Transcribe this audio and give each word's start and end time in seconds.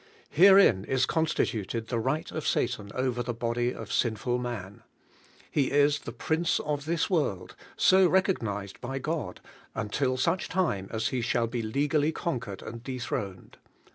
Herein 0.31 0.83
is 0.85 1.05
constituted 1.05 1.89
the 1.89 1.99
right 1.99 2.31
of 2.31 2.47
Satan 2.47 2.89
over 2.95 3.21
the 3.21 3.35
body 3.35 3.71
of 3.71 3.93
sin 3.93 4.15
ful 4.15 4.39
man. 4.39 4.81
He 5.51 5.69
is 5.69 5.99
the 5.99 6.11
prince 6.11 6.59
of 6.61 6.85
this 6.85 7.07
world, 7.07 7.55
si> 7.77 7.97
t'ciognised 7.97 8.81
by 8.81 8.97
God, 8.97 9.41
until 9.75 10.13
audi 10.17 10.45
time 10.47 10.87
as 10.89 11.09
be 11.09 11.21
shall 11.21 11.45
be 11.45 11.61
legally 11.61 12.11
conquered 12.11 12.63
and 12.63 12.83
de 12.83 12.97
throned. 12.97 13.57